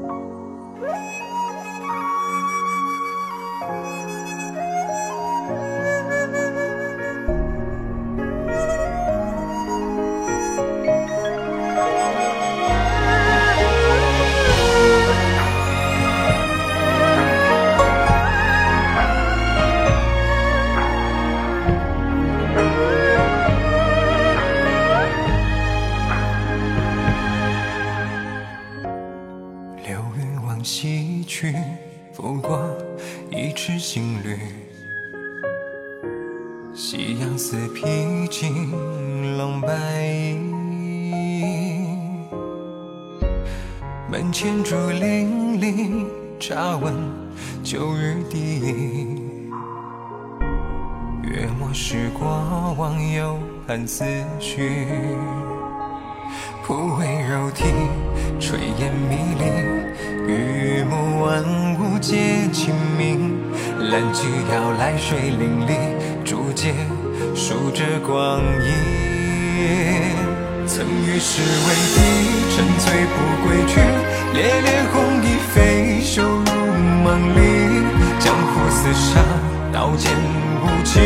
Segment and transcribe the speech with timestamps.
[0.00, 1.17] 嗯。
[32.12, 32.60] 拂过
[33.30, 34.38] 一池新绿
[36.74, 39.68] 夕阳似披金龙白
[40.00, 41.12] 衣，
[44.10, 46.06] 门前竹林里
[46.38, 46.94] 茶问
[47.62, 49.28] 旧日第一。
[51.24, 54.04] 月末时过往，有盼思
[54.40, 54.86] 绪。
[56.64, 57.64] 铺围柔荑，
[58.40, 59.44] 炊烟迷离，
[60.28, 61.42] 雨幕万
[61.80, 63.34] 物皆清明。
[63.90, 65.70] 兰菊摇来水淋漓，
[66.22, 66.74] 竹节
[67.34, 68.68] 数着光阴。
[70.66, 71.98] 曾与世为敌，
[72.54, 73.16] 沉醉不
[73.48, 73.80] 归去，
[74.34, 76.52] 烈烈红衣飞袖入
[77.02, 77.38] 梦里。
[78.18, 79.24] 江湖厮杀，
[79.72, 80.12] 刀剑
[80.62, 81.00] 无情，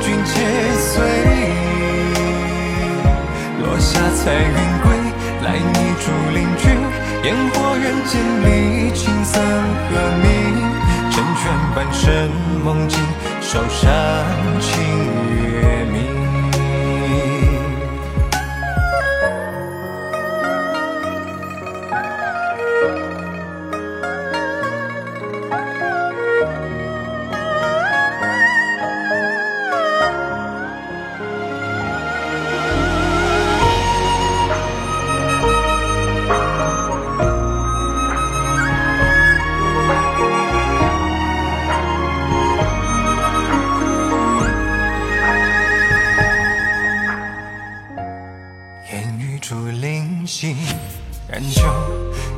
[0.00, 0.30] 君且
[0.78, 1.02] 随。
[3.60, 4.56] 落下彩云
[12.08, 12.30] 半生
[12.64, 12.98] 梦境，
[13.42, 14.24] 守山
[14.62, 14.82] 清
[15.30, 15.47] 雨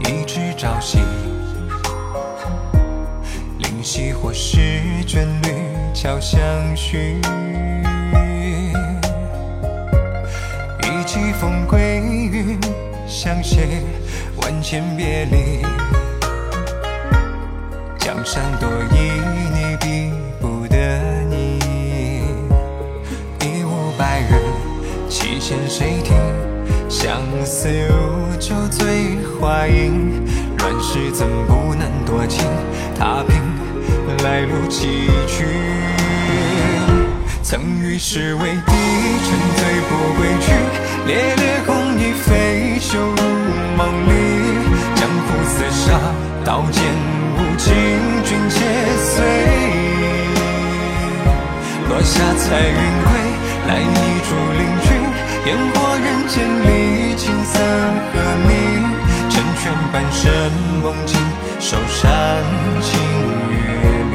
[0.00, 0.98] 一枝朝夕。
[3.58, 4.58] 灵犀或是
[5.06, 5.54] 眷侣
[5.94, 6.40] 悄相
[6.74, 7.20] 许。
[10.82, 12.00] 一季风归
[12.32, 12.58] 云，
[13.06, 13.82] 相携
[14.42, 15.62] 万千别离。
[17.98, 18.68] 江山多
[25.08, 26.14] 七弦谁听？
[26.88, 30.24] 相思如酒醉花影，
[30.58, 32.44] 乱世怎不能多情？
[32.98, 33.36] 踏平
[34.24, 35.44] 来路崎岖。
[37.42, 38.72] 曾与世为敌，
[39.22, 40.52] 沉醉不归去，
[41.06, 43.22] 烈烈红衣飞袖入
[43.76, 44.10] 梦里。
[44.96, 45.86] 江湖厮杀，
[46.44, 46.82] 刀剑
[47.36, 47.72] 无情，
[48.24, 48.56] 君且
[48.98, 49.14] 随。
[51.88, 52.74] 落下彩云
[53.04, 53.08] 归，
[53.68, 53.94] 来泥
[54.28, 54.65] 竹林
[55.46, 57.60] 烟火人间里，琴瑟
[58.12, 58.14] 和
[58.48, 58.50] 鸣。
[59.30, 60.26] 成全半生
[60.82, 61.16] 梦境，
[61.60, 62.42] 守山
[62.82, 62.98] 清
[63.52, 63.54] 月
[64.10, 64.14] 明。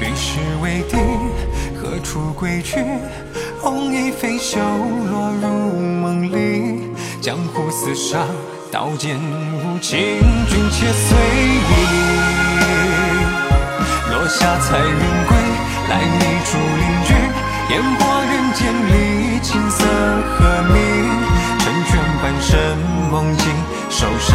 [0.00, 0.96] 与世为敌，
[1.76, 2.82] 何处归去？
[3.60, 5.46] 红衣飞袖落入
[5.78, 6.90] 梦里。
[7.20, 8.20] 江湖厮杀，
[8.72, 9.98] 刀剑无情，
[10.48, 11.70] 君且随意。
[14.10, 15.36] 落下彩云归，
[15.90, 17.12] 来你竹林居，
[17.74, 20.74] 烟火人千里，琴瑟和鸣。
[21.60, 22.56] 成全半生
[23.10, 23.44] 梦境，
[23.90, 24.34] 守山